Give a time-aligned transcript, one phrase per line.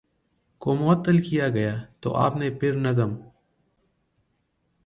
[0.61, 3.11] کو معطل کیا گیا تو آپ نے پھر نظم